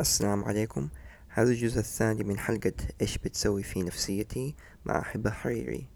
[0.00, 0.88] السلام عليكم.
[1.28, 5.86] هذا الجزء الثاني من حلقة إيش بتسوي في نفسيتي مع حبة حريري.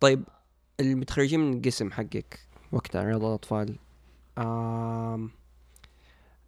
[0.00, 0.24] طيب
[0.80, 2.40] المتخرجين من القسم حقك
[2.72, 3.78] وقت رياضة الأطفال.
[4.38, 5.30] آم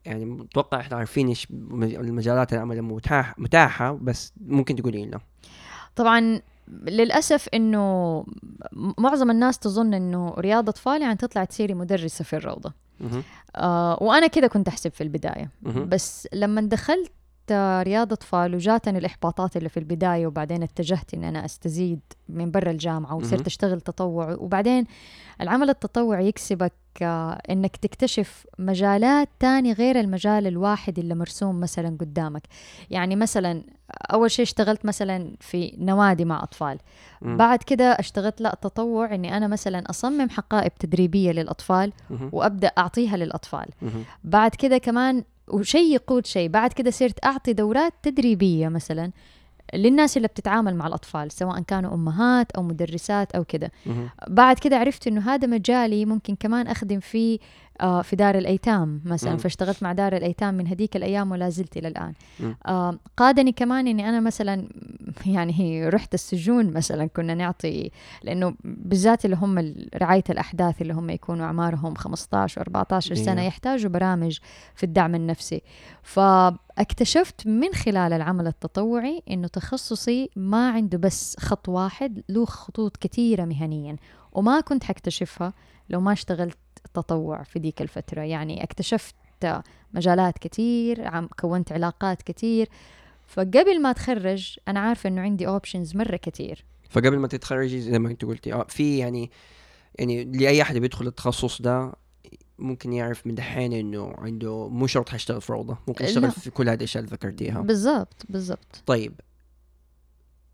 [0.07, 5.21] يعني متوقع إحنا عارفين إيش مج- المجالات العمل المتاحة متاحة بس ممكن تقولي لنا
[5.97, 8.21] طبعا للأسف إنه
[8.73, 13.23] م- معظم الناس تظن إنه رياضة أطفال يعني تطلع تصيري مدرسة في الروضة مهم.
[13.57, 15.89] آه وأنا كده كنت أحسب في البداية مهم.
[15.89, 17.13] بس لما دخلت
[17.83, 23.15] رياضة أطفال وجاتني الإحباطات اللي في البداية وبعدين اتجهت إن أنا أستزيد من برا الجامعة.
[23.15, 24.85] وصرت أشتغل تطوع وبعدين
[25.41, 26.73] العمل التطوعي يكسبك
[27.03, 32.43] آه، إنك تكتشف مجالات تاني غير المجال الواحد اللي مرسوم مثلا قدامك
[32.91, 33.63] يعني مثلا
[34.13, 36.79] أول شيء اشتغلت مثلا في نوادي مع أطفال.
[37.23, 41.93] بعد كده اشتغلت لا تطوع إني أنا مثلا أصمم حقائب تدريبية للأطفال.
[42.33, 43.67] وأبدأ أعطيها للأطفال.
[44.25, 49.11] بعد كده كمان وشيء يقود شيء بعد كده صرت أعطي دورات تدريبية مثلا
[49.75, 53.73] للناس اللي بتتعامل مع الأطفال سواء كانوا أمهات أو مدرسات أو كده.
[54.29, 57.39] بعد كده عرفت إنه هذا مجالي ممكن كمان أخدم فيه
[57.81, 59.37] آه في دار الأيتام مثلا مم.
[59.37, 62.57] فاشتغلت مع دار الأيتام من هذيك الأيام ولا زلت إلى الآن مم.
[62.67, 64.69] آه قادني كمان إني أنا مثلا
[65.27, 67.91] يعني رحت السجون مثلا كنا نعطي
[68.23, 73.47] لأنه بالذات اللي هم ال- رعاية الأحداث اللي هم يكونوا أعمارهم 15 و14 سنة إيه.
[73.49, 74.39] يحتاجوا برامج
[74.75, 75.63] في الدعم النفسي
[76.03, 83.45] فاكتشفت من خلال العمل التطوعي إنه تخصصي ما عنده بس خط واحد له خطوط كثيرة
[83.45, 83.97] مهنيا
[84.33, 85.53] وما كنت حكتشفها
[85.91, 86.59] لو ما اشتغلت
[86.95, 88.21] تطوع في ديك الفترة.
[88.21, 89.15] يعني اكتشفت
[89.95, 92.69] مجالات كتير عم كونت علاقات كتير.
[93.27, 96.65] فقبل ما اتخرج أنا عارفة إنه عندي options مرة كتير.
[96.91, 99.31] فقبل ما تتخرجي زي ما انت قلتي آه في يعني
[99.99, 101.93] يعني لأي أحد بيدخل التخصص ده
[102.59, 106.05] ممكن يعرف من دحين إنه عنده مو شرط حيشتغل في روضة ممكن.
[106.05, 107.61] يشتغل في كل هذه الأشياء اللي ذكرتيها.
[107.61, 108.83] بالضبط بالضبط.
[108.87, 109.21] طيب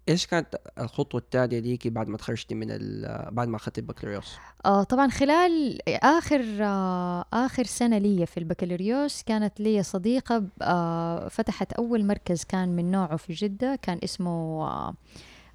[0.09, 4.83] إيش كانت الخطوة التالية ليكي بعد ما تخرجتي من ال- بعد ما أخذتي البكالوريوس؟ آه
[4.83, 12.05] طبعا خلال آخر آه آخر سنة لي في البكالوريوس كانت لي صديقة آه فتحت أول
[12.05, 14.95] مركز كان من نوعه في جدة كان اسمه آه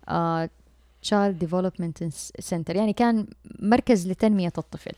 [0.10, 0.50] آه
[1.08, 2.08] Child Development
[2.50, 3.28] Center يعني كان
[3.60, 4.92] مركز لتنمية الطفل.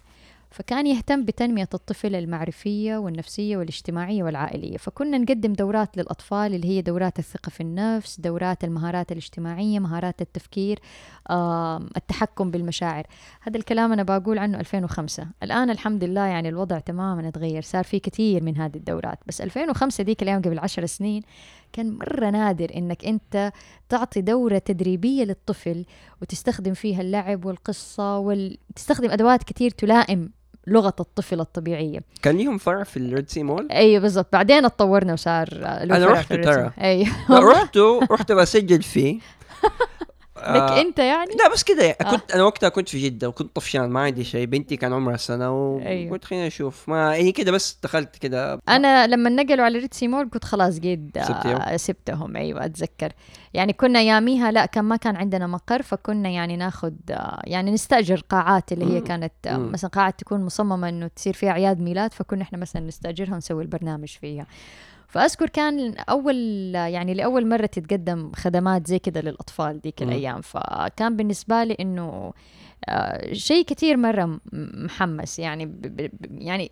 [0.52, 4.78] فكان يهتم بتنمية الطفل المعرفية والنفسية والاجتماعية والعائلية.
[4.78, 10.80] فكنا نقدم دورات للأطفال اللي هي دورات الثقة في النفس دورات المهارات الاجتماعية مهارات التفكير
[11.98, 13.08] التحكم بالمشاعر.
[13.42, 18.00] هذا الكلام أنا بقول عنه 2005 الآن الحمد لله يعني الوضع تماما تغير صار في
[18.00, 19.20] كثير من هذه الدورات.
[19.28, 21.22] بس 2005 ديك الأيام قبل عشر سنين
[21.74, 23.52] كان مرة نادر إنك أنت
[23.90, 25.86] تعطي دورة تدريبية للطفل
[26.22, 30.39] وتستخدم فيها اللعب والقصة وتستخدم أدوات كثير تلائم
[30.70, 32.00] لغة الطفل الطبيعية.
[32.22, 34.28] كان ليهم فرع في الريد سي مول أيوة بالضبط.
[34.34, 35.50] بعدين اتطورنا وصار
[36.06, 36.34] فرع رحت.
[36.34, 36.72] ترى.
[37.30, 37.78] لا رحت
[38.12, 39.20] رحت بسجل فيه.
[40.42, 42.12] لك آه، أنت يعني لا بس كده آه.
[42.12, 45.52] كنت أنا وقتها كنت في جدة وكنت طفشان ما عندي شيء بنتي كان عمرها سنة.
[45.52, 50.30] وقلت خليني أشوف ما هي كده بس دخلت كده أنا لما نقلوا على ريتسي مول
[50.30, 53.12] كنت خلاص قد آه، سبتيهم؟ سبتهم أيوه أتذكر
[53.54, 56.94] يعني كنا ياميها لا كان ما كان عندنا مقر فكنا يعني ناخذ
[57.44, 59.02] يعني نستأجر قاعات اللي هي.
[59.02, 59.72] كانت آه، مم.
[59.72, 64.08] مثلا قاعات تكون مصممة إنه تصير فيها اعياد ميلاد فكنا إحنا مثلا نستأجرها ونسوي البرنامج
[64.08, 64.46] فيها
[65.10, 66.36] فأذكر كان اول
[66.76, 70.10] يعني لأول مرة تتقدم خدمات زي كده للأطفال ديك مم.
[70.10, 70.42] الأيام.
[70.42, 72.34] فكان بالنسبة لي إنه
[72.90, 75.40] آه، شيء كتير مرة محمس.
[75.40, 76.10] يعني ب ب
[76.42, 76.72] يعني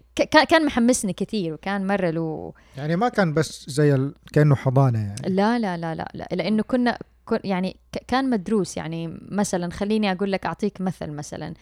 [0.50, 4.14] كان- محمسني كتير وكان مرة له يعني ما كان بس زي ال...
[4.34, 5.16] كأنه حضانة يعني.
[5.36, 6.28] لا لا لا لا, لا.
[6.32, 7.76] لأنه كنا كن- يعني
[8.08, 8.78] كان مدروس.
[8.78, 11.54] يعني مثلا خليني أقول لك أعطيك مثل مثلا.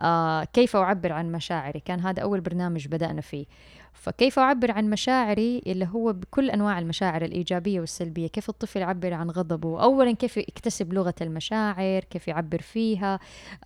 [0.00, 3.46] آه كيف أعبر عن مشاعري؟ كان هذا أول برنامج بدأنا فيه.
[3.92, 9.30] فكيف أعبر عن مشاعري اللي هو بكل أنواع المشاعر الإيجابية والسلبية؟ كيف الطفل يعبر عن
[9.30, 13.18] غضبه؟ أولا كيف يكتسب لغة المشاعر؟ كيف يعبر فيها؟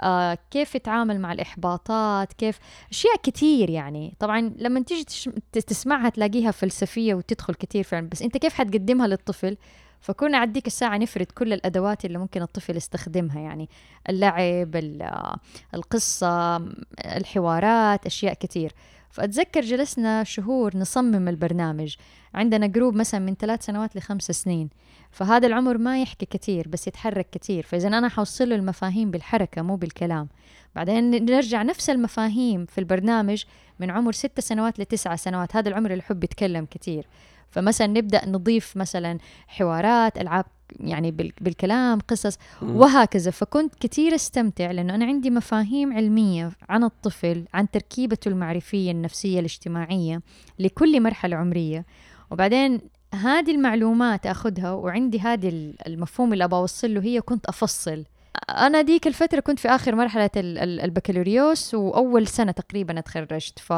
[0.03, 2.59] آه كيف يتعامل مع الإحباطات؟ كيف؟
[2.91, 4.15] أشياء كتير يعني.
[4.19, 5.05] طبعا لما تيجي
[5.53, 8.09] تسمعها تلاقيها فلسفية وتدخل كتير فعلا.
[8.09, 9.57] بس أنت كيف حتقدمها للطفل؟
[10.01, 13.69] فكنا عديك الساعة نفرد كل الأدوات اللي ممكن الطفل يستخدمها يعني.
[14.09, 15.37] اللعب ال-
[15.75, 16.57] القصة
[17.05, 18.73] الحوارات أشياء كتير.
[19.11, 21.97] فأتذكر جلسنا شهور نصمم البرنامج.
[22.35, 24.71] عندنا جروب مثلا من ثلاث سنوات لخمس سنين.
[25.11, 29.77] فهذا العمر ما يحكي كتير بس يتحرك كتير فإذا أنا حوصل له المفاهيم بالحركة مو
[29.77, 30.29] بالكلام.
[30.75, 33.45] بعدين نرجع نفس المفاهيم في البرنامج
[33.81, 35.57] من عمر ست سنوات لتسعة سنوات.
[35.57, 37.07] هذا العمر اللي يحب يتكلم كتير
[37.51, 40.45] فمثلا نبدأ نضيف مثلا حوارات ألعاب
[40.81, 42.39] يعني بال- بالكلام قصص.
[42.63, 49.39] وهكذا فكنت كثير أستمتع لأنه أنا عندي مفاهيم علمية عن الطفل عن تركيبته المعرفية النفسية
[49.41, 50.21] الاجتماعية
[50.59, 51.87] لكل مرحلة عمرية
[52.31, 52.81] وبعدين
[53.15, 58.05] هذه المعلومات أخذها وعندي هذه ال- المفهوم اللي أبغى أوصل له هي كنت أفصل
[58.51, 63.73] أنا ديك الفترة كنت في آخر مرحلة ال- ال- البكالوريوس وأول سنة تقريبا اتخرجت ف.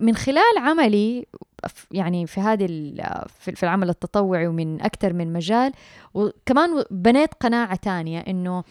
[0.00, 1.26] من خلال عملي
[1.90, 2.66] يعني في هذه
[3.38, 5.72] في العمل التطوعي ومن أكثر من مجال.
[6.14, 8.64] وكمان بنيت قناعة تانية إنه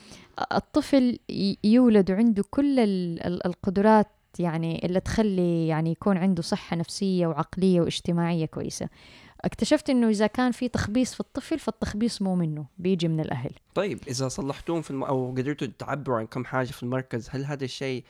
[0.51, 1.19] الطفل
[1.63, 4.07] يولد وعنده كل ال- ال- القدرات
[4.39, 8.89] يعني اللي تخلي يعني يكون عنده صحة نفسية وعقلية واجتماعية كويسة.
[9.41, 13.51] اكتشفت إنه إذا كان في تخبيص في الطفل فالتخبيص مو منه بيجي من الأهل.
[13.75, 15.03] طيب إذا صلحتوهم في الم...
[15.03, 18.03] أو قدرتوا تعبروا عن كم حاجة في المركز هل هذا الشيء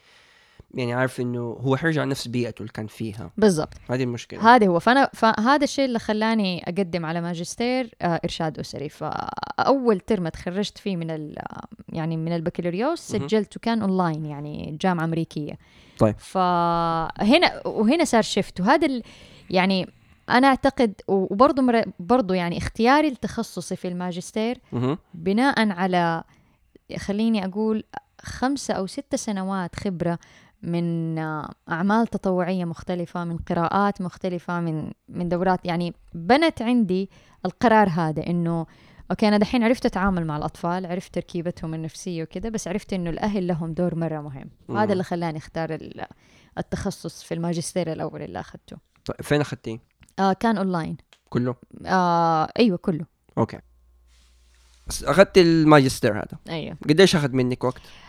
[0.74, 3.32] يعني عارف إنه هو حيرجع نفس بيئته اللي كان فيها.
[3.38, 3.74] بالضبط.
[3.90, 4.56] هذه المشكلة.
[4.56, 4.80] هذا هو.
[4.80, 8.90] فأنا فهذا الشيء اللي خلاني أقدم على ماجستير آه، إرشاد أسري.
[8.90, 11.36] فأول ترم تخرجت فيه من ال-
[11.90, 13.00] يعني من البكالوريوس.
[13.00, 15.58] سجلت وكان أونلاين يعني جامعة أمريكية.
[16.00, 16.16] طيب.
[16.20, 19.04] فهنا وهنا صار شفت وهذا ال-
[19.50, 19.90] يعني
[20.30, 24.58] أنا أعتقد وبرضه مر- برضه يعني اختياري لتخصصي في الماجستير.
[25.14, 26.24] بناء على
[26.98, 27.84] خليني أقول
[28.22, 30.20] خمسة أو ستة سنوات خبرة
[30.64, 31.18] من
[31.70, 37.10] أعمال تطوعية مختلفة من قراءات مختلفة من من دورات يعني بنت عندي
[37.46, 38.66] القرار هذا إنه
[39.12, 43.48] okay أنا دحين عرفت أتعامل مع الأطفال عرفت تركيبتهم النفسية وكذا بس عرفت إنه الأهل
[43.48, 44.76] لهم دور مرة مهم مم.
[44.76, 46.06] وهذا اللي خلاني أختار ال-
[46.58, 49.80] التخصص في الماجستير الأول اللي أخذته طيب فين أخذتيه؟
[50.20, 50.98] آه كان أونلاين
[51.30, 51.56] كله؟
[51.86, 53.06] آه أيوة كله
[53.38, 53.60] أوكي
[54.88, 58.07] بس اخذت الماجستير هذا أيوة قديش أخذ منك وقت؟ آه،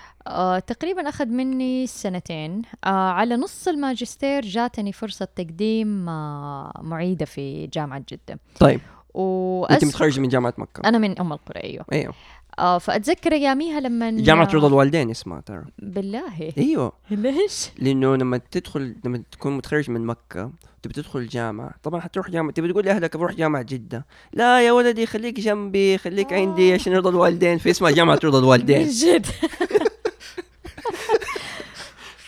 [0.67, 2.63] تقريبا أخذ مني سنتين.
[2.85, 8.41] آه، على نص الماجستير جاتني فرصة تقديم آه، معيدة في جامعة جدة.
[8.61, 8.81] طيب.
[9.15, 9.71] وأس...
[9.73, 10.89] أنت متخرجة من جامعة مكة.
[10.89, 11.85] أنا من أم القرى أيوه.
[11.93, 12.15] أيوه.
[12.59, 15.65] آه، فأتذكر أياميها لما جامعة رضا الوالدين اسمها ترى.
[15.79, 16.53] بالله.
[16.59, 16.93] أيوه.
[17.11, 20.51] ليش؟ لأنه لما تدخل لما تكون متخرج من مكة
[20.83, 24.07] تبي تدخل الجامعة طبعا حتروح جامعة تبي تقول لأهلك بروح جامعة جدة.
[24.33, 26.37] لا يا ولدي خليك جنبي خليك آه.
[26.41, 27.59] عندي عشان رضا الوالدين.
[27.59, 29.27] في اسمها جامعة رضا من الوالدين جد.
[29.27, 29.88] طيب.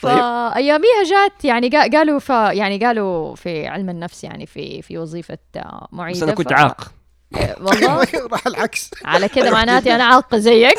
[0.00, 5.38] فاياميها جات يعني قا- قالوا ف يعني قالوا في علم النفس يعني في في وظيفة
[5.93, 6.93] معيدة بس أنا كنت ف- عاق.
[7.37, 8.06] آه، والله.
[8.32, 8.91] راح العكس.
[9.05, 10.79] على كده معناتي أنا عاقة زيك.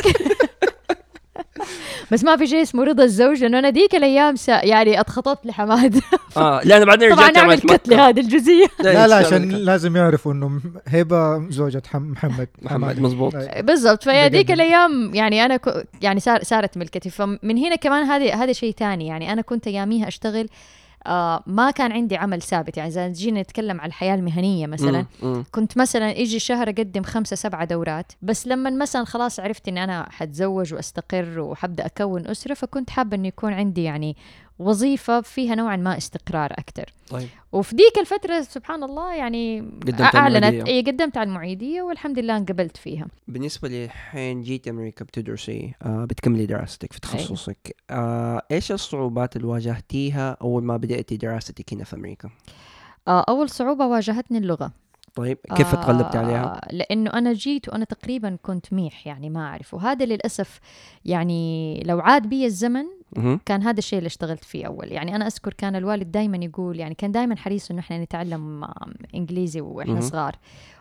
[2.12, 6.00] بس ما في شيء اسمه رضا الزوج لأنه أنا ديك الأيام سا يعني أتخطبت لحماد.
[6.38, 8.68] آه لا أنا بعدين طبعا رجعت جامعه نعمل كتلة هذه الجزئية.
[8.80, 9.50] لا لا عشان.
[9.50, 12.48] لازم يعرفوا إنه هبة زوجة حم- محمد.
[12.62, 13.34] محمد مزبوط.
[13.60, 14.30] بالضبط فهي.
[14.30, 15.88] ديك الأيام يعني أنا ك...
[16.02, 17.10] يعني صار صارت ملكتي.
[17.10, 19.08] فمن هنا كمان هذه هذا شيء ثاني.
[19.08, 20.48] يعني أنا كنت أياميها أشتغل
[21.08, 25.44] آه ما كان عندي عمل ثابت يعني إذا جينا نتكلم على الحياة المهنية مثلا مم،.
[25.52, 30.08] كنت مثلا يجي شهر أقدم خمسة سبعة دورات بس لما مثلا خلاص عرفت اني أنا
[30.12, 34.16] حتزوج وأستقر وحبدأ أكون أسرة فكنت حابة إنه يكون عندي يعني
[34.62, 40.66] وظيفة فيها نوعا ما استقرار أكثر طيب وفي ديك الفترة سبحان الله يعني قدمت المعيدية.
[40.66, 46.46] اي قدمت على المعيدية والحمد لله انقبلت فيها بالنسبة لحين جيت أمريكا بتدرسي آه بتكملي
[46.46, 52.30] دراستك في تخصصك آه إيش الصعوبات اللي واجهتيها أول ما بدأتي دراستك هنا في أمريكا؟
[53.08, 54.72] آه أول صعوبة واجهتني اللغة
[55.16, 59.74] طيب كيف تغلبتي عليها؟ آه، لأنه أنا جيت وأنا تقريبا كنت ميح يعني ما أعرف
[59.74, 60.60] وهذا للأسف
[61.06, 62.86] يعني لو عاد بي الزمن.
[63.46, 64.92] كان هذا الشيء اللي اشتغلت فيه أول.
[64.92, 68.68] يعني أنا أذكر كان الوالد دائما يقول يعني كان دائما حريص إنه إحنا نتعلم
[69.16, 69.94] إنجليزي وإحنا.
[70.02, 70.36] صغار.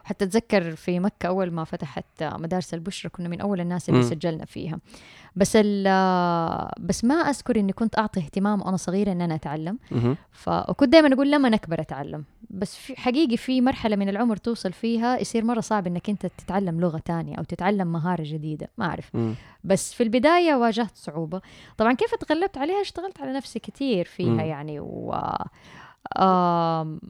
[0.05, 4.07] وحتى أتذكر في مكة أول ما فتحت مدارس البشرى كنا من أول الناس اللي مم.
[4.09, 4.79] سجلنا فيها
[5.37, 9.79] بس ال- بس ما أذكر إني كنت أعطي اهتمام وأنا صغيرة إن أنا أتعلم.
[10.33, 15.19] فكنت دائما أقول لما نكبر أتعلم بس في حقيقي في مرحلة من العمر توصل فيها
[15.21, 19.35] يصير مرة صعب إنك أنت تتعلم لغة تانية أو تتعلم مهارة جديدة ما أعرف مم.
[19.65, 21.41] بس في البداية واجهت صعوبة
[21.79, 24.41] طبعا كيف تغلبت عليها اشتغلت على نفسي كثير فيها مم.
[24.41, 25.15] يعني و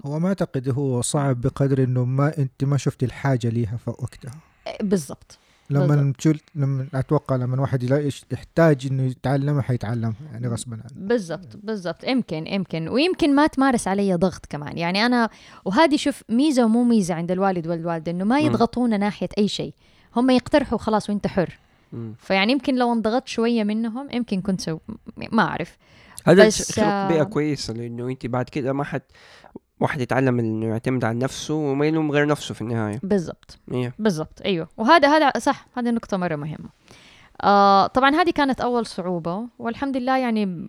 [0.07, 4.33] هو ما أعتقد هو صعب بقدر إنه ما أنت ما شفتي الحاجة ليها في وقتها.
[4.83, 5.39] بالضبط.
[5.71, 6.13] لما.
[6.19, 11.07] تشوف لما أتوقع لما واحد يحتاج إنه يتعلمها حيتعلمها يعني غصبا عنه.
[11.07, 12.05] بالضبط بالضبط.
[12.05, 12.89] يمكن يمكن.
[12.89, 14.79] ويمكن ما تمارس علي ضغط كمان.
[14.79, 15.31] يعني أنا
[15.65, 18.41] وهذه شوف ميزة ومو ميزة عند الوالد والوالدة إنه ما.
[18.41, 19.75] يضغطونا ناحية أي شيء.
[20.17, 21.59] هم يقترحوا خلاص وأنت حر.
[22.19, 24.79] فيعني يمكن لو انضغطت شوية منهم يمكن كنت سو
[25.33, 25.77] ما أعرف.
[26.27, 29.03] هذا بس، خلق بيئة آه، كويسة لأنه أنت بعد كده ما حد
[29.81, 33.01] واحد يتعلم إنه يعتمد على نفسه وما يلوم غير نفسه في النهاية.
[33.03, 33.59] بالضبط.
[33.73, 33.95] إيه.
[33.99, 34.69] بالضبط أيوه.
[34.77, 36.69] وهذا هذا صح هذه نقطة مرة مهمة.
[37.43, 40.69] آه طبعا هذه كانت أول صعوبة والحمد لله يعني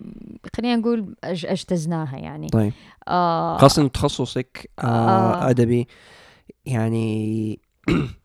[0.56, 2.48] خلينا نقول أج أجتزناها يعني.
[2.50, 2.74] طيب.
[3.08, 3.58] آه.
[3.58, 5.50] خاصة إن تخصصك آه آه.
[5.50, 5.88] أدبي
[6.66, 7.60] يعني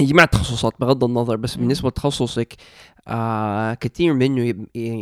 [0.00, 1.62] يا جماعة تخصصات بغض النظر بس مم.
[1.62, 2.54] بالنسبة لتخصصك
[3.08, 4.54] آه كثير منه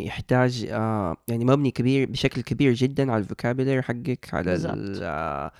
[0.07, 5.51] يحتاج آه يعني مبني كبير بشكل كبير جدا على ال vocabulary حقك على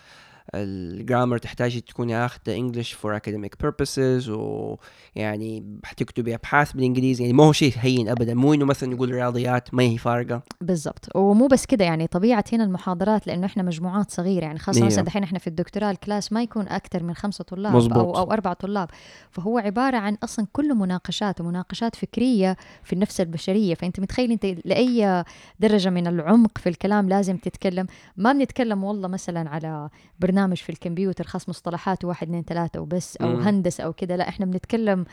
[0.54, 7.25] ال grammar تحتاجي تكوني آخذة English for academic purposes ويعني حتكتبي أبحاث بالإنجليزي.
[7.25, 8.34] يعني ما هو شيء هين ابدا.
[8.34, 10.42] مو إنه مثلا نقول رياضيات ما هي فارقة.
[10.61, 11.16] بالضبط.
[11.16, 14.44] ومو بس كده يعني طبيعة هنا المحاضرات لأنه إحنا مجموعات صغيرة.
[14.44, 14.87] يعني خاصة إيه.
[14.87, 17.96] مثلا دحين إحنا في الدكتوراه ال class ما يكون أكثر من خمسة طلاب مزبوط.
[17.99, 18.88] أو أو أربع طلاب.
[19.30, 23.75] فهو عبارة عن أصلا كله مناقشات ومناقشات فكرية في النفس البشرية.
[23.75, 25.25] فأنت متخيل أنت لأي
[25.61, 27.87] درجة من العمق في الكلام لازم تتكلم.
[28.16, 29.88] ما بنتكلم والله مثلا على
[30.20, 33.41] برنامج في الكمبيوتر خاص مصطلحات واحد اثنين ثلاثة وبس أو مم.
[33.41, 35.05] هندسة أو كده لا إحنا بنتكلم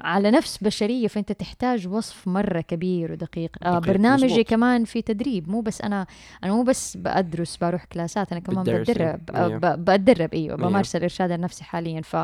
[0.00, 4.46] على نفس بشرية فأنت تحتاج وصف مرة كبير ودقيق آه دقيق، برنامجي مزبوط.
[4.46, 6.06] كمان في تدريب مو بس أنا
[6.44, 8.92] أنا مو بس بدرس بروح كلاسات أنا كمان بتدرسي.
[8.92, 9.60] بتدرب أيوه.
[9.64, 10.68] آه بتدرب أيوه أيوه.
[10.68, 12.16] بمارس الإرشاد النفسي حاليا ف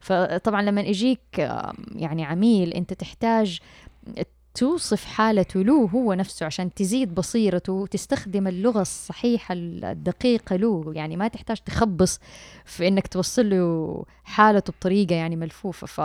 [0.00, 1.20] فطبعا لما يجيك
[1.94, 3.58] يعني عميل أنت تحتاج
[4.56, 11.28] توصف حالته له هو نفسه عشان تزيد بصيرته وتستخدم اللغة الصحيحة الدقيقة له يعني ما
[11.28, 12.20] تحتاج تخبص
[12.64, 15.86] في إنك توصل له حالته بطريقة يعني ملفوفة.
[15.86, 16.00] ف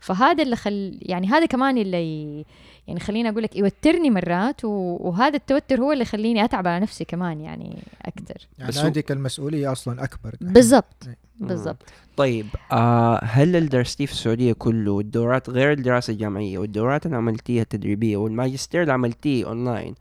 [0.00, 2.44] فهذا اللي خل يعني هذا كمان اللي
[2.88, 4.68] يعني خليني أقول لك يوترني مرات و...
[5.00, 9.72] وهذا التوتر هو اللي يخليني أتعب على نفسي كمان يعني أكثر يعني بس عندك المسؤولية
[9.72, 10.34] أصلا أكبر.
[10.40, 11.06] بالضبط.
[11.06, 11.27] إيه.
[11.40, 11.82] بالضبط.
[12.16, 17.62] طيب آه هل اللي درستيه في السعودية كله والدورات غير الدراسة الجامعية والدورات اللي عملتيها
[17.62, 19.94] التدريبية والماجستير اللي عملتيه اونلاين.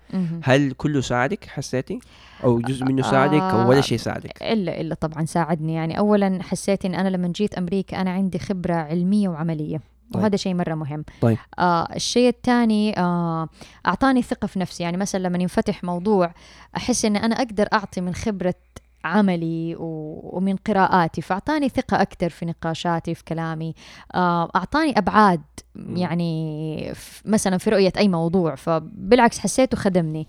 [0.43, 1.99] هل كله ساعدك حسيتي؟
[2.43, 5.73] أو جزء منه ساعدك أو ولا آه، شيء ساعدك؟ إلا إلا طبعا ساعدني.
[5.73, 9.81] يعني اولا حسيت إن أنا لما جيت أمريكا أنا عندي خبرة علمية وعملية
[10.13, 10.23] طيب.
[10.23, 11.05] وهذا شيء مرة مهم.
[11.21, 11.37] طيب.
[11.59, 13.49] آه الشيء الثاني آه
[13.85, 14.83] أعطاني ثقة في نفسي.
[14.83, 16.33] يعني مثلا لما ينفتح موضوع
[16.77, 18.55] أحس إن أنا أقدر أعطي من خبرة
[19.05, 23.73] عملي ومن قراءاتي فأعطاني ثقة أكثر في نقاشاتي في كلامي
[24.15, 25.41] آه أعطاني أبعاد
[25.75, 25.97] مم.
[25.97, 26.93] يعني
[27.25, 30.27] مثلا في رؤية أي موضوع فبالعكس حسيته خدمني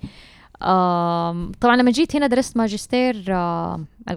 [1.61, 3.33] طبعا لما جيت هنا درست ماجستير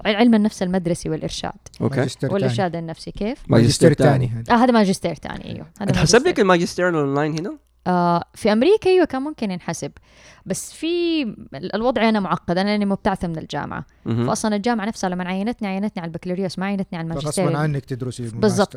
[0.05, 1.51] علم النفس المدرسي والإرشاد
[1.82, 3.96] okay والإرشاد النفسي كيف؟ ماجستير
[4.38, 4.53] هذا.
[4.53, 6.41] آه هذا ماجستير ثاني أيوه هذا انحسب لك ماجستير.
[6.43, 7.58] الماجستير الأونلاين هنا؟
[7.88, 9.92] آه في أمريكا أيوه كان ممكن ينحسب.
[10.46, 13.86] بس في ال- الوضع هنا معقد أنا لأني مبتعثة من الجامعة.
[14.06, 14.28] مهم.
[14.28, 17.56] فأصلا الجامعة نفسها لما عينتني عينتني على البكالوريوس ما عينتني على الماجستير.
[17.58, 18.76] عنك تدرسي بالضبط.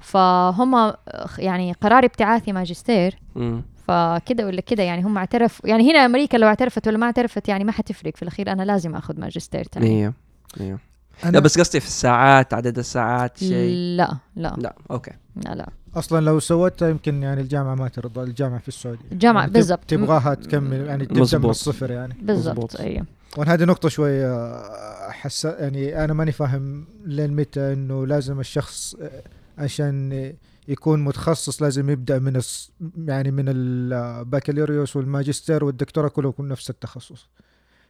[0.00, 0.92] فهم
[1.38, 3.18] يعني قرار ابتعاثي ماجستير.
[3.34, 3.62] مم.
[3.88, 7.64] فكده ولا كده يعني هم اعترف يعني هنا أمريكا لو اعترفت ولا ما اعترفت يعني
[7.64, 8.16] ما حتفرق.
[8.16, 10.12] في الأخير أنا لازم آخذ ماجستير ثاني أيوه
[10.60, 10.78] أيوه
[11.24, 13.74] أنا لا بس قصدي في الساعات عدد الساعات شيء.
[13.96, 14.54] لا لا.
[14.58, 15.10] لا okay.
[15.36, 15.68] لا لا.
[15.96, 19.84] أصلا لو سويتها يمكن يعني الجامعة ما ترضى الجامعة في السعودية الجامعة يعني بالضبط.
[19.88, 21.50] تبغاها تكمل يعني تبدأ من.
[21.50, 22.80] الصفر يعني بالضبط.
[22.80, 23.06] أيوه
[23.36, 28.94] وأنا هذه نقطة شوي آه، حس يعني أنا ماني فاهم لين متى إنه لازم الشخص
[28.94, 29.22] آه،
[29.58, 30.32] عشان
[30.68, 32.72] يكون متخصص لازم يبدأ من الص...
[33.06, 37.28] يعني من البكالوريوس والماجستير والدكتوراه كله يكون نفس التخصص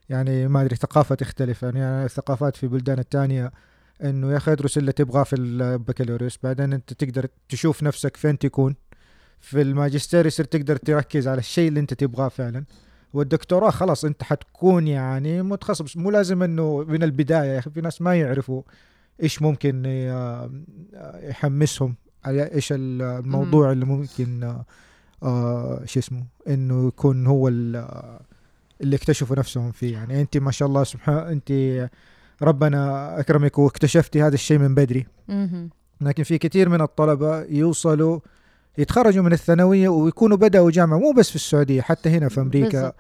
[0.09, 3.53] يعني ما أدري ثقافه تختلف يعني الثقافات في بلدان الثانية
[4.05, 8.75] إنه يا أخي ادرس اللي تبغاه في البكالوريوس بعدين أنت تقدر تشوف نفسك فين تكون.
[9.41, 12.65] في الماجستير يصير تقدر تركز على الشيء اللي أنت تبغاه فعلا.
[13.15, 15.97] والدكتوراه خلاص أنت حتكون يعني متخصص.
[15.97, 18.63] مو لازم إنه من البداية يا أخي في ناس ما يعرفوا
[19.23, 19.83] إيش ممكن
[21.23, 24.55] يحمسهم على إيش الموضوع اللي ممكن
[25.23, 28.19] آه، شو اسمه إنه يكون هو ال-
[28.81, 29.93] اللي اكتشفوا نفسهم فيه.
[29.93, 31.51] يعني أنت ما شاء الله سبحان أنت
[32.43, 35.07] ربنا أكرمك واكتشفتي هذا الشيء من بدري.
[36.01, 38.21] لكن في كثير من الطلبة يوصلوا
[38.79, 42.93] يتخرجوا من الثانوية ويكونوا بدأوا جامعة مو بس في السعودية حتى هنا في أمريكا.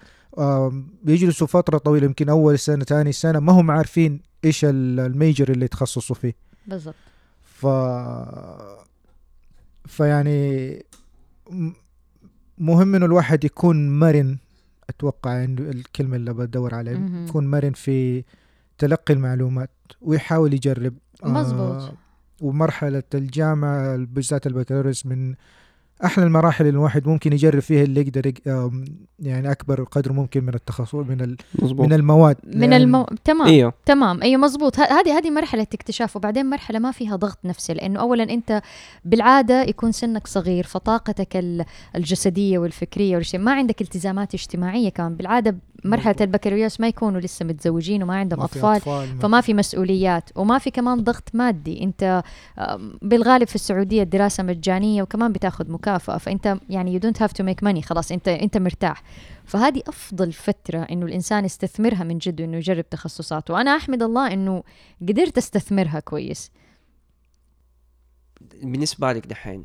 [1.02, 5.64] بيجلسوا فترة طويلة يمكن أول سنة ثاني سنة ما هم عارفين إيش ال- الميجر اللي
[5.64, 6.34] يتخصصوا فيه.
[6.66, 6.94] بالضبط.
[7.42, 7.66] ف
[9.86, 10.82] فيعني
[12.58, 14.38] مهم إنه الواحد يكون مرن
[14.90, 17.24] أتوقع الكلمة اللي بدور عليها.
[17.28, 18.24] يكون مرن في
[18.80, 19.70] تلقي المعلومات
[20.00, 20.94] ويحاول يجرب.
[21.24, 21.92] مظبوط.
[22.40, 25.34] ومرحلة الجامعة بالذات البكالوريوس من
[26.04, 28.84] أحلى المراحل اللي الواحد ممكن يجرب فيها اللي يقدر يق- آم،
[29.18, 32.36] يعني أكبر قدر ممكن من التخصص من ال- مظبوط من المواد.
[32.44, 33.06] من لأن- المو...
[33.24, 34.22] تمام أيوه تمام.
[34.22, 38.22] أيوه مزبوط ه- هذه هذه مرحلة اكتشاف وبعدين مرحلة ما فيها ضغط نفسي لأنه اولا
[38.22, 38.62] أنت
[39.04, 41.64] بالعادة يكون سنك صغير فطاقتك ال-
[41.96, 45.14] الجسدية والفكرية والشيء ما عندك التزامات اجتماعية كمان.
[45.16, 46.16] بالعادة مرحلة.
[46.20, 49.54] البكالوريوس ما يكونوا لسه متزوجين وما عندهم ما أطفال أطفال ما فما في.
[49.54, 51.84] مسؤوليات وما في كمان ضغط مادي.
[51.84, 52.22] انت
[53.02, 57.62] بالغالب في السعودية الدراسه مجانية وكمان بتاخذ مكافأة فانت يعني you don't have to make
[57.62, 59.02] money خلاص انت انت مرتاح.
[59.44, 64.62] فهذه أفضل فترة إنه الإنسان يستثمرها من جد انه يجرب تخصصات وأنا أحمد الله إنه
[65.08, 66.50] قدرت أستثمرها كويس.
[68.62, 69.64] بالنسبة لك دحين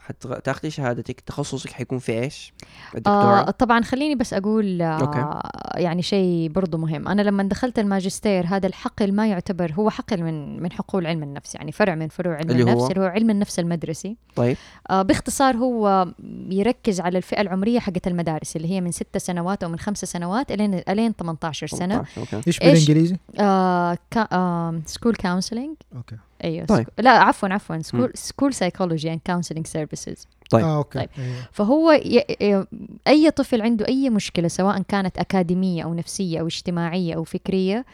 [0.00, 2.52] حتاخذي شهادتك تخصصك حيكون في إيش؟
[2.94, 5.18] الدكتوراه آه طبعا خليني بس أقول أوكي.
[5.18, 5.40] آه
[5.76, 10.62] يعني شيء برضو مهم أنا لما دخلت الماجستير هذا الحقل ما يعتبر هو حقل من
[10.62, 13.30] من حقول علم النفس يعني فرع من فروع علم اللي هو؟ النفس اللي هو علم
[13.30, 14.56] النفس المدرسي طيب
[14.90, 16.08] آه باختصار هو
[16.50, 20.52] يركز على الفئة العمرية حقت المدارس اللي هي من ست سنوات أو من خمس سنوات
[20.52, 26.16] إلين إلين 18 سنة 18 okay إيش إيش؟ بالإنجليزي؟ آه كا آه سكول كونسلنج okay
[26.44, 26.86] أيوه طيب.
[26.86, 30.64] schoo- لا عفوا عفوا school school psychology and counseling services طيب.
[30.64, 31.08] آه okay طيب.
[31.18, 31.34] أيوه.
[31.52, 32.24] فهو ي...
[32.42, 32.64] ي-
[33.08, 37.84] أي طفل عنده أي مشكلة سواء كانت أكاديمية أو نفسية أو اجتماعية أو فكرية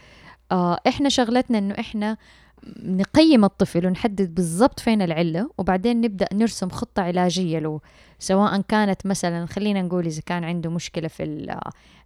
[0.52, 2.16] آه إحنا شغلتنا إنه إحنا
[2.82, 7.80] نقيم الطفل ونحدد بالضبط فين العلة وبعدين نبدأ نرسم خطة علاجية له
[8.18, 11.46] سواء كانت مثلا خلينا نقول إذا كان عنده مشكلة في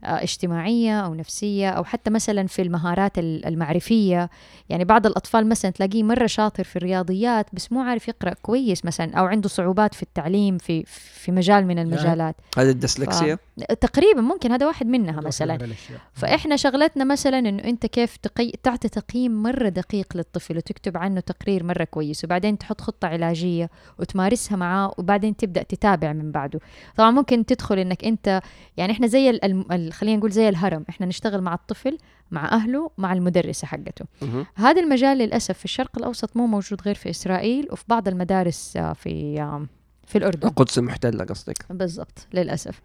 [0.05, 4.31] آه، اجتماعية أو نفسية أو حتى مثلا في المهارات ال- المعرفية.
[4.69, 9.14] يعني بعض الأطفال مثلا تلاقيه مرة شاطر في الرياضيات بس مو عارف يقرأ كويس مثلا
[9.14, 12.37] أو عنده صعوبات في التعليم في في مجال من المجالات.
[12.59, 13.38] هذا الدسلكسيا
[13.81, 15.57] تقريبا ممكن هذا واحد منها مثلا.
[16.12, 18.52] فإحنا شغلتنا مثلا إنه أنت كيف تقي...
[18.62, 24.57] تعطي تقييم مرة دقيق للطفل وتكتب عنه تقرير مرة كويس وبعدين تحط خطة علاجية وتمارسها
[24.57, 26.00] معاه وبعدين تبدأ تتابع.
[26.07, 26.61] من بعده.
[26.97, 28.40] طبعا ممكن تدخل إنك أنت
[28.76, 29.38] يعني إحنا زي
[29.92, 30.85] خلينا نقول زي الهرم.
[30.88, 31.99] إحنا نشتغل مع الطفل
[32.30, 34.04] مع أهله مع المدرسة حقته.
[34.54, 38.92] هذا المجال للأسف في الشرق الأوسط مو موجود غير في إسرائيل وفي بعض المدارس آه،
[38.92, 39.40] في
[40.11, 40.49] في الأردن.
[40.49, 41.67] القدس المحتله قصدك.
[41.71, 42.81] بالضبط للأسف.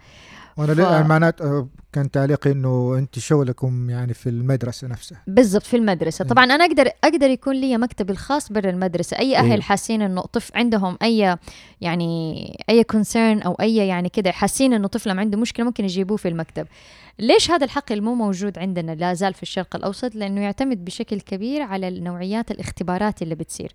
[0.57, 1.07] وأنا ف- ف...
[1.07, 5.21] معناته كان تعليقي إنه أنت شغلكم يعني في المدرسة نفسها.
[5.27, 6.23] بالضبط في المدرسة.
[6.23, 6.29] إيه.
[6.29, 9.19] طبعا أنا أقدر أقدر يكون لي مكتبي الخاص برا المدرسة.
[9.19, 9.61] أي أهل إيه.
[9.61, 11.37] حاسين إنه طفل عندهم أي
[11.81, 16.27] يعني أي كونسيرن أو أي يعني كده حاسين إنه طفلهم عنده مشكلة ممكن يجيبوه في
[16.27, 16.67] المكتب.
[17.19, 21.61] ليش هذا الحقل مو موجود عندنا لا زال في الشرق الأوسط؟ لأنه يعتمد بشكل كبير
[21.61, 23.71] على نوعيات الاختبارات اللي بتصير.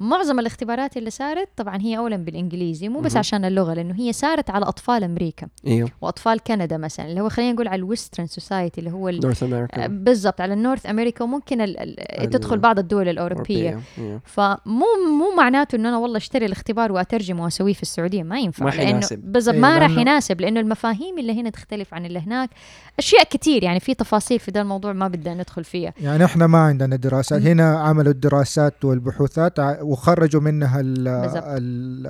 [0.00, 3.16] معظم الاختبارات اللي صارت طبعا هي اولا بالإنجليزي مو بس.
[3.16, 5.46] عشان اللغة لأنه هي صارت على أطفال أمريكا.
[5.66, 5.90] إيوه.
[6.00, 9.86] وأطفال كندا مثلا اللي هو خلينا نقول على ال western society اللي هو North America
[9.86, 13.80] بالضبط على ال North America وممكن ال ال ال- تدخل بعض الدول الأوروبية.
[13.98, 14.20] إيوه.
[14.24, 14.86] فمو
[15.18, 18.84] مو معناته إنه أنا والله أشتري الاختبار وأترجمه وأسويه في السعودية ما ينفع ما لأنه
[18.86, 19.18] حيناسب.
[19.18, 22.50] بالضبط إيه، ما راح يناسب لأنه المفاهيم اللي هنا تختلف عن اللي هناك.
[22.98, 25.92] أشياء كتير يعني في تفاصيل في ده الموضوع ما بدنا ندخل فيها.
[26.00, 27.42] يعني إحنا ما عندنا دراسات.
[27.42, 32.08] هنا عملوا الدراسات والبحوثات وخرجوا منها ال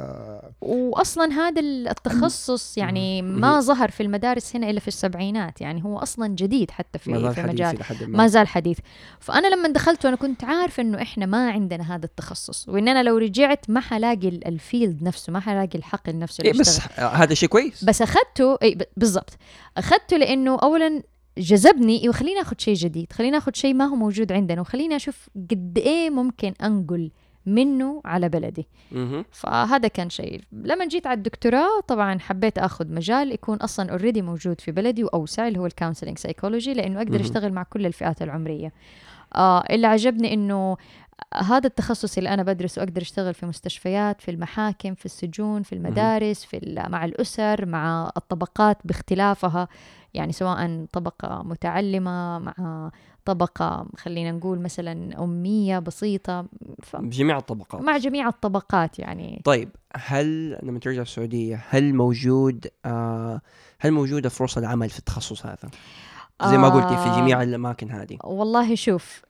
[0.60, 6.28] واصلا هذا التخصص يعني ما ظهر في المدارس هنا إلا في السبعينات يعني هو أصلا
[6.34, 8.18] جديد حتى في ما زال في حديث مجال ما.
[8.18, 8.78] ما زال حديث.
[9.20, 13.16] فأنا لما دخلت وأنا كنت عارفه إنه إحنا ما عندنا هذا التخصص وإن أنا لو
[13.18, 16.80] رجعت ما حلاقي ال- الفيلد نفسه ما حلاقي الحقل نفسه اللي إيه بس.
[16.98, 17.84] هذا شيء كويس.
[17.84, 19.36] بس اخذته اي بالضبط.
[19.76, 21.02] أخذته لإنه اولا
[21.38, 25.78] جذبني وخليني آخذ شيء جديد خليني آخذ شيء ما هو موجود عندنا وخليني أشوف قد
[25.78, 27.10] إيه ممكن أنقل
[27.54, 28.66] منه على بلدي.
[29.30, 30.40] فهذا كان شيء.
[30.52, 35.48] لما جيت على الدكتوراه طبعا حبيت أخذ مجال يكون أصلا already موجود في بلدي واوسع
[35.48, 37.20] اللي هو ال counseling psychology لأنه أقدر.
[37.20, 38.72] أشتغل مع كل الفئات العمرية.
[39.34, 40.76] آه اللي عجبني إنه
[41.34, 46.44] هذا التخصص اللي أنا بدرسه أقدر أشتغل في مستشفيات في المحاكم في السجون في المدارس
[46.44, 49.68] في مع الأسر مع الطبقات باختلافها.
[50.14, 52.90] يعني سواء طبقة متعلمة مع
[53.28, 56.46] طبقة خلينا نقول مثلا أمية بسيطة
[56.82, 56.96] ف...
[56.96, 57.82] بجميع الطبقات.
[57.82, 59.42] مع جميع الطبقات يعني.
[59.44, 63.40] طيب هل لما ترجع السعودية هل موجود آه
[63.80, 65.70] هل موجودة فرص العمل في التخصص هذا؟
[66.44, 68.18] زي ما قلتي في آه، جميع الأماكن هذه.
[68.24, 69.22] والله شوف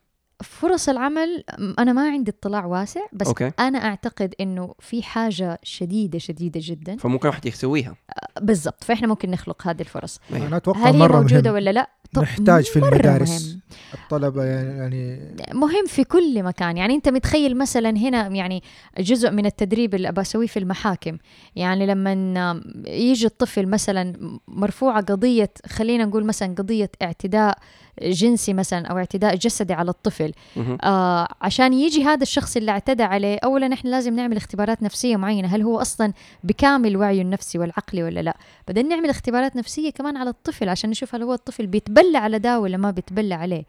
[0.42, 1.44] فرص العمل
[1.78, 3.52] أنا ما عندي اطلاع واسع بس أوكي.
[3.58, 6.96] أنا أعتقد إنه في حاجة شديدة شديدة جدا.
[6.96, 7.96] فممكن واحد يسويها.
[8.40, 8.84] بالضبط.
[8.84, 10.20] فإحنا ممكن نخلق هذه الفرص.
[10.32, 10.46] أيوة.
[10.46, 11.54] أنا أتوقع هل هي مرة موجودة مهم.
[11.54, 13.60] ولا لا؟ نحتاج في المدارس مهم.
[13.94, 16.76] الطلبة يعني, مهم في كل مكان.
[16.76, 18.62] يعني أنت متخيل مثلا هنا يعني
[18.98, 21.18] جزء من التدريب اللي ابى أسويه في المحاكم.
[21.56, 27.58] يعني لما يجي الطفل مثلا مرفوعة قضية خلينا نقول مثلا قضية اعتداء
[28.02, 30.32] جنسي مثلا أو اعتداء جسدي على الطفل.
[30.56, 30.78] مهم.
[30.82, 35.48] آه عشان يجي هذا الشخص اللي اعتدى عليه اولا إحنا لازم نعمل اختبارات نفسية معينة.
[35.48, 36.12] هل هو أصلا
[36.44, 38.36] بكامل وعيه النفسي والعقلي ولا لا؟
[38.68, 41.66] بعدين نعمل اختبارات نفسية كمان على الطفل عشان نشوف هل هو الطفل
[41.98, 43.64] بيتبلى على ده ولا ما بيتبلى عليه.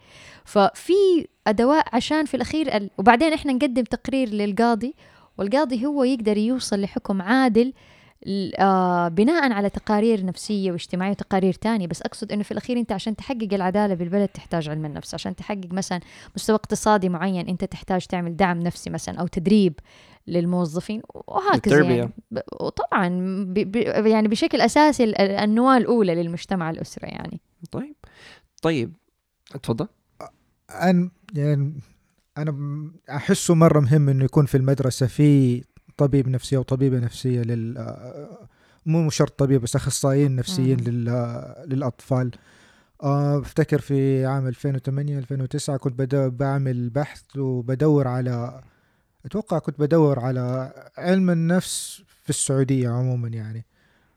[0.45, 0.93] ففي
[1.47, 2.89] ادوات عشان في الأخير ال...
[2.97, 4.95] وبعدين إحنا نقدم تقرير للقاضي
[5.37, 7.73] والقاضي هو يقدر يوصل لحكم عادل
[8.59, 11.87] آه بناء على تقارير نفسية واجتماعية وتقارير تانية.
[11.87, 15.13] بس أقصد أنه في الأخير أنت عشان تحقق العدالة بالبلد تحتاج علم النفس.
[15.13, 15.99] عشان تحقق مثلا
[16.35, 19.73] مستوى اقتصادي معين أنت تحتاج تعمل دعم نفسي مثلا أو تدريب
[20.27, 21.01] للموظفين.
[21.27, 21.95] وهكذا التربية.
[21.95, 22.11] يعني
[22.61, 23.07] وطبعا
[24.07, 27.41] يعني بشكل أساسي ال- ال- النواة الأولى للمجتمع الأسرة يعني.
[27.71, 27.95] طيب.
[28.61, 28.93] طيب
[29.55, 29.87] اتفضل.
[30.71, 31.73] أنا يعني
[32.37, 35.63] أنا أحسه مرة مهم إنه يكون في المدرسة في
[35.97, 37.97] طبيب نفسي أو طبيبة نفسية لل
[38.85, 40.79] مو شرط طبيب بس أخصائيين نفسيين.
[40.79, 41.05] لل...
[41.67, 42.31] للأطفال.
[43.03, 48.61] آه، بفتكر في عام 2008 2009 كنت بعمل بحث وبدور على
[49.25, 53.65] أتوقع كنت بدور على علم النفس في السعودية عموما يعني.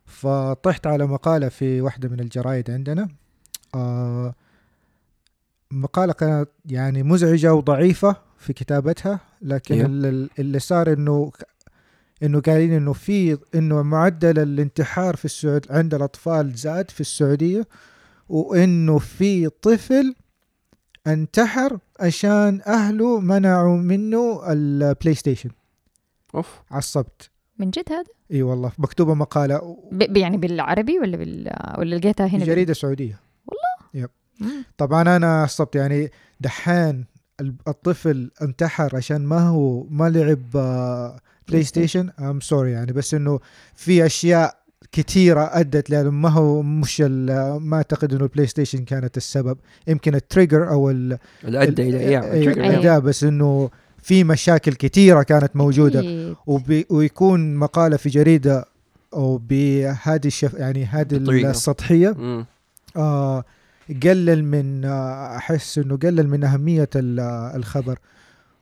[0.06, 3.08] فطحت على مقالة في واحدة من الجرايد عندنا.
[3.74, 4.34] آه
[5.70, 9.86] مقالة كانت يعني مزعجة وضعيفة في كتابتها لكن.
[9.86, 11.32] ال- اللي صار إنه
[12.22, 17.66] إنه قايلين إنه في إنه معدل الانتحار في السعود عند الأطفال زاد في السعودية
[18.28, 20.14] وإنه في طفل
[21.06, 25.50] انتحر عشان أهله منعوا منه ال PlayStation
[26.34, 26.60] أوف.
[26.70, 27.30] عصبت.
[27.58, 29.76] من جد هذا؟ إي والله مكتوبة مقالة.
[29.92, 33.20] ب ب- يعني بالعربي ولا بال ولا لقيتها هنا؟ جريدة سعودية
[33.94, 34.64] مم.
[34.78, 37.04] طبعا أنا عصبت يعني دحين
[37.40, 40.50] ال- الطفل انتحر عشان ما هو ما لعب
[41.48, 43.40] PlayStation I'm sorry يعني بس إنه
[43.74, 49.16] في أشياء كثيرة أدت لأنه ما هو مش ال- ما أعتقد إنه ال PlayStation كانت
[49.16, 52.58] السبب يمكن التريجر أو ال اللي ادى إلى اياه ال- trigger.
[52.58, 52.70] أيوه.
[52.70, 53.70] الاداء بس إنه
[54.02, 56.00] في مشاكل كثيرة كانت موجودة
[56.90, 58.64] ويكون مقالة في جريدة
[59.14, 61.16] أو بهذه الشف يعني هذه.
[61.50, 62.16] السطحية.
[62.96, 63.44] آه
[64.02, 67.20] قلل من أحس إنه قلل من أهمية ال-
[67.56, 67.98] الخبر.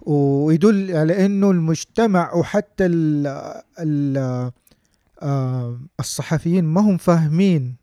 [0.01, 3.27] ويدل على إنه المجتمع وحتى ال
[3.81, 4.17] ال
[5.23, 7.77] آه الصحفيين ما هم فاهمين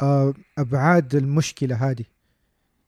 [0.00, 2.04] آه أبعاد المشكلة هذه.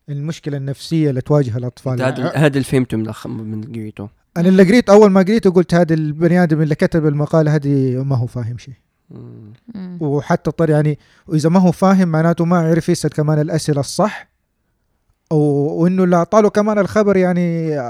[0.08, 2.02] المشكلة النفسية اللي تواجه الأطفال.
[2.02, 5.94] هذا هذا اللي فهمته من من قريته أنا اللي قريت أول ما قريته قلت هذا
[5.94, 8.74] البني آدم اللي كتب المقالة هذه ما هو فاهم شيء.
[9.74, 9.98] مم.
[10.00, 14.28] وحتى طر يعني واذا ما هو فاهم معناته ما عرف يسأل كمان الأسئلة الصح
[15.30, 17.80] وانه اللي أعطاله كمان الخبر يعني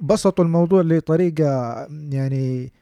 [0.00, 2.72] بسطوا الموضوع لطريقة يعني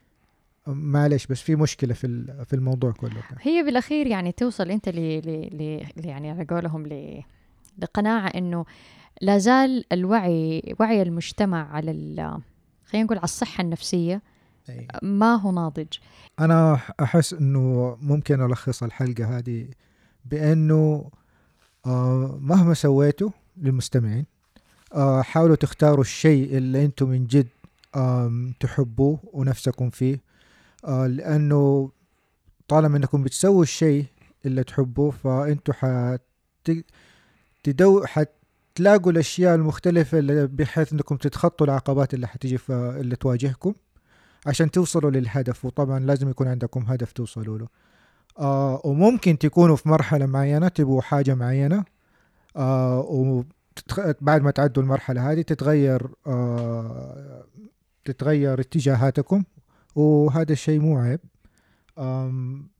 [0.67, 6.31] معلش بس في مشكلة في في الموضوع كله هي بالأخير يعني توصل أنت ل يعني
[6.31, 6.87] على قولهم
[7.79, 8.65] لقناعة إنه
[9.21, 11.91] لا زال الوعي وعي المجتمع على
[12.87, 14.23] خلينا نقول على الصحة النفسية
[15.03, 15.87] ما هو ناضج؟
[16.41, 19.69] أنا أحس إنه ممكن ألخص الحلقة هذه
[20.25, 21.11] بأنه
[21.87, 24.27] آه مهما سويتوا للمستمعين
[24.95, 27.49] آه حاولوا تختاروا الشيء اللي أنتم من جد
[28.61, 30.21] تحبوه ونفسكم فيه
[30.85, 31.91] آه لأنه
[32.69, 34.05] طالما إنكم بتسووا الشيء
[34.47, 36.21] اللي تحبوه فانتم حت
[37.63, 43.75] تدو حتلاقوا الأشياء المختلفة اللي بحيث إنكم تتخطوا العقبات اللي حتيجي في اللي تواجهكم.
[44.47, 47.69] عشان توصلوا للهدف وطبعا لازم يكون عندكم هدف توصلوا له.
[48.39, 51.85] آه وممكن تكونوا في مرحلة معينة تبغوا حاجة معينة
[52.57, 54.01] آه وتتخ...
[54.21, 57.45] بعد ما تعدوا المرحلة هذه تتغير آه
[58.05, 59.45] تتغير اتجاهاتكم.
[59.95, 61.21] وهذا الشيء مو عيب.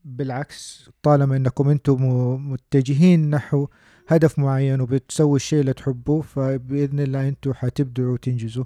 [0.05, 2.03] بالعكس طالما إنكم أنتم
[2.51, 3.67] متجهين نحو
[4.07, 8.63] هدف معين وبتسووا الشيء اللي تحبوه فبإذن الله أنتم حتبدعوا وتنجزوا.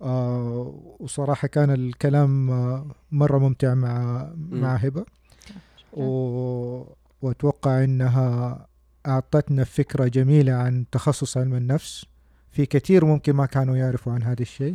[0.00, 5.04] وصراحة كان الكلام آه مرة ممتع مع مع هبة.
[5.92, 6.82] و...
[7.22, 8.66] وأتوقع إنها
[9.06, 12.06] أعطتنا فكرة جميلة عن تخصص علم النفس.
[12.50, 14.74] في كثير ممكن ما كانوا يعرفوا عن هذا الشيء.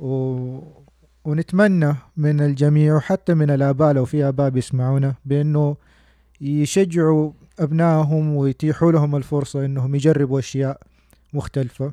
[0.00, 0.58] و...
[1.24, 5.76] ونتمنى من الجميع وحتى من الآباء لو في آباء بيسمعونا بأنه
[6.40, 10.80] يشجعوا أبنائهم ويتيحوا لهم الفرصة أنهم يجربوا أشياء
[11.32, 11.92] مختلفة.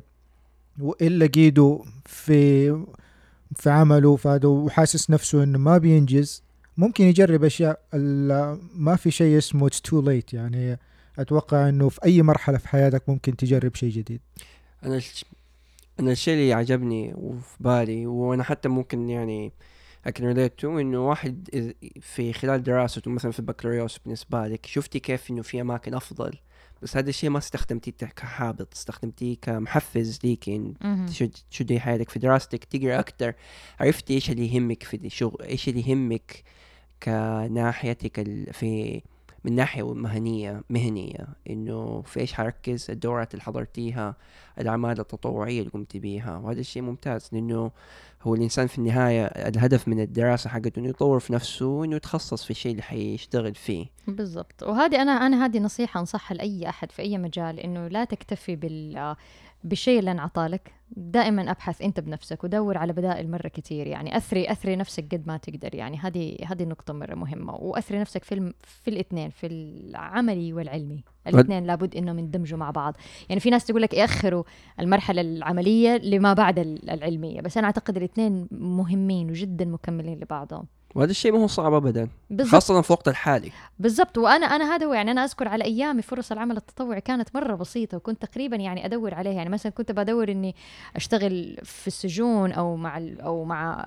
[0.80, 2.70] وإن لقيته في
[3.56, 6.42] في عمله فهذا وحاسس نفسه إنه ما بينجز.
[6.76, 7.80] ممكن يجرب أشياء
[8.74, 10.78] ما في شيء اسمه it's too late يعني
[11.18, 14.20] أتوقع إنه في أي مرحلة في حياتك ممكن تجرب شيء جديد.
[14.84, 15.24] أنا الش...
[16.00, 19.52] أنا الشيء اللي عجبني وفي بالي وأنا حتى ممكن يعني
[20.06, 21.48] I can relate to إنه واحد
[22.00, 26.38] في خلال دراسته مثلا في البكالوريوس بالنسبة لك شفتي كيف إنه في أماكن أفضل؟
[26.82, 31.06] بس هذا الشيء ما استخدمتيه كحابط استخدمتيه كمحفز مهم.
[31.06, 33.32] تشد تشدي حياتك؟ في دراستك تقرأ أكثر
[33.80, 36.42] عرفتي إيش اللي يهمك في الشغل إيش اللي يهمك
[37.02, 39.02] كناحيتك ال- في
[39.44, 44.16] من ناحية مهنية مهنية؟ إنه في إيش حركز؟ الدورات اللي حضرتيها
[44.60, 46.36] الأعمال التطوعية اللي قمتي بيها.
[46.36, 47.28] وهذا الشيء ممتاز.
[47.32, 47.70] لأنه
[48.26, 52.50] هو الإنسان في النهاية الهدف من الدراسة حقته إنه يطور في نفسه وإنه يتخصص في
[52.50, 53.86] الشيء اللي حيشتغل فيه.
[54.08, 54.62] بالضبط.
[54.62, 59.16] وهذه أنا أنا هذه نصيحة أنصحها لأي أحد في أي مجال إنه لا تكتفي بال
[59.66, 64.76] بالشيء اللي انعطالك دائما أبحث أنت بنفسك ودور على بدائل مرة كثير يعني أثري أثري
[64.76, 65.74] نفسك قد ما تقدر.
[65.74, 67.54] يعني هذه هذه نقطة مرة مهمة.
[67.54, 71.04] وأثري نفسك في الم في الاثنين في العملي والعلمي.
[71.26, 72.96] الاثنين لابد انهم يندمجوا مع بعض.
[73.28, 74.44] يعني في ناس تقول لك يأخروا
[74.80, 77.40] المرحلة العملية لما بعد العلمية.
[77.40, 80.66] بس أنا أعتقد الاثنين مهمين وجدا مكملين لبعضهم.
[80.96, 82.08] وهذا الشيء ما هو صعب ابدا
[82.42, 83.52] خاصة في وقت الحالي.
[83.78, 84.18] بالضبط.
[84.18, 87.96] وأنا أنا هذا هو يعني أنا أذكر على أيامي فرص العمل التطوعي كانت مرة بسيطة
[87.96, 89.32] وكنت تقريبا يعني أدور عليها.
[89.32, 90.54] يعني مثلا كنت بدور إني
[90.96, 93.84] أشتغل في السجون أو مع أو مع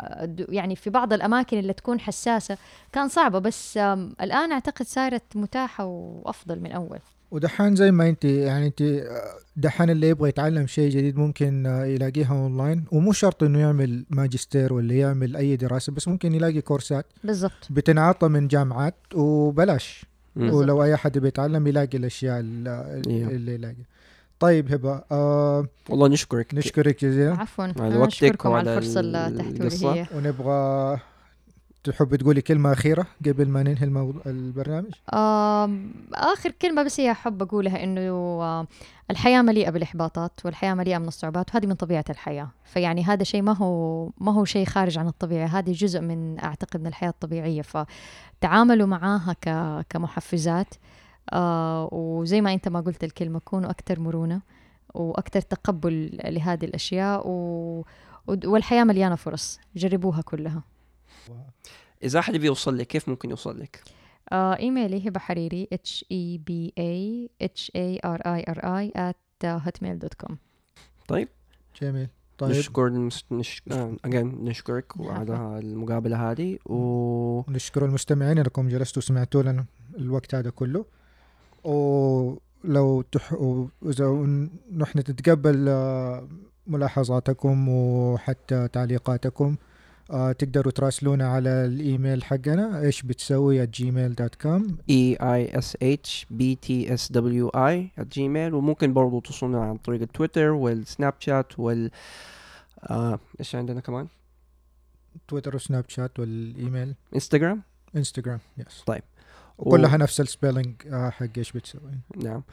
[0.50, 2.58] يعني في بعض الأماكن اللي تكون حساسة.
[2.92, 3.78] كان صعبة بس
[4.22, 7.00] الآن أعتقد صارت متاحة وأفضل من أول.
[7.32, 9.04] ودحين زي ما انت يعني انت
[9.56, 14.74] دحين اللي يبغى يتعلم شيء جديد ممكن آه، يلاقيها اونلاين ومو شرط إنه يعمل ماجستير
[14.74, 17.68] ولا يعمل أي دراسة بس ممكن يلاقي كورسات بالضبط.
[17.70, 20.06] بتنعطى من جامعات وبلاش.
[20.36, 20.54] مم.
[20.54, 22.68] ولو أي حد بيتعلم يلاقي الأشياء ال-
[23.08, 23.30] إيوه.
[23.32, 23.76] اللي يلاقي
[24.40, 26.54] طيب هبة آه والله نشكرك.
[26.54, 27.32] نشكرك جزيلا.
[27.34, 27.66] عفوا.
[27.80, 29.18] على وقتك وعلى الفرصة اللي
[29.86, 31.00] هي ونبغى
[31.84, 34.92] تحب تقولي كلمة أخيرة قبل ما ننهي الموضوع البرنامج؟
[36.14, 38.68] آخر كلمة بس هي أحب أقولها إنه
[39.12, 42.50] الحياة مليئة بالإحباطات والحياة مليئة من الصعوبات وهذه من طبيعة الحياة.
[42.66, 46.82] فيعني هذا شيء ما هو ما هو شيء خارج عن الطبيعة هذه جزء من أعتقد
[46.82, 47.62] من الحياة الطبيعية.
[47.62, 50.74] فتعاملوا معاها ك- كمحفزات.
[51.34, 54.42] آه وزي ما أنت ما قلت الكلمة كونوا أكثر مرونة
[54.94, 57.84] وأكثر تقبل لهذه الأشياء و
[58.28, 59.60] والحياة مليانة فرص.
[59.76, 60.62] جربوها كلها.
[62.04, 63.84] إذا أحد بيوصل لك كيف ممكن يوصل لك؟
[64.32, 69.60] آه إيميلي هبه حريري h e b a h a r i r i at
[69.66, 70.34] hotmail.com
[71.82, 72.08] جميل.
[72.38, 72.52] طيب.
[72.52, 73.26] نشكر المس...
[73.32, 73.62] نش...
[73.72, 79.66] آه، again نشكرك على المقابلة هذه و نشكر المستمعين انكم جلستوا سمعتوا لنا
[79.98, 80.86] الوقت هذا كله.
[81.64, 83.34] ولو تح...
[83.86, 84.12] إذا
[84.78, 86.28] نحن نتقبل آه،
[86.68, 89.56] ملاحظاتكم وحتى تعليقاتكم
[90.12, 96.56] آه، تقدروا تراسلونا على الإيميل حقنا إيش بتسوي؟ at gmail.com E E S H B
[96.56, 101.92] T S W I Gmail وممكن برضو توصلنا عن طريق ال Twitter وال Snapchat وال
[102.84, 104.08] آه إيش عندنا كمان؟
[105.28, 106.96] تويتر وسناب شات والإيميل.
[107.16, 107.62] Instagram
[107.96, 109.04] Instagram yes طيب.
[109.58, 111.92] وكلها نفس ال spelling آه، حق إيش بتسوي.
[112.24, 112.44] نعم.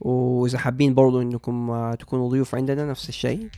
[0.00, 3.48] وإذا حابين برضو إنكم آه، تكونوا ضيوف عندنا نفس الشيء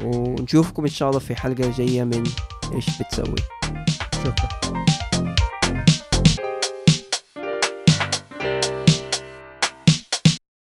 [0.00, 2.24] ونشوفكم إن شاء الله في حلقة جاية من
[2.74, 3.34] إيش بتسوي.
[4.24, 4.85] شكرا.